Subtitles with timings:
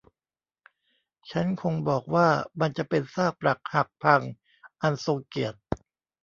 [1.31, 2.27] ฉันคงบอกว่า
[2.59, 4.21] มันจะเป็นซากปรักหักพัง
[4.81, 5.57] อันทรงเกียรติ